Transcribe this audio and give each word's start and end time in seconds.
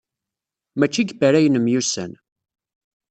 Maci 0.77 1.03
deg 1.03 1.17
Paris 1.19 1.39
ay 1.39 1.47
nemyussan. 1.49 2.11